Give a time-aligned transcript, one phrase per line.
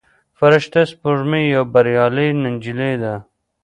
[0.37, 3.13] فرشته سپوږمۍ یوه بریالۍ نجلۍ ده.